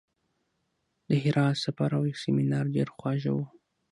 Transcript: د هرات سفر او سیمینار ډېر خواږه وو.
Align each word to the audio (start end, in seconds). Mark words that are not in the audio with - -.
د 1.07 1.09
هرات 1.23 1.55
سفر 1.65 1.89
او 1.97 2.03
سیمینار 2.23 2.65
ډېر 2.75 2.87
خواږه 2.95 3.31
وو. 3.35 3.45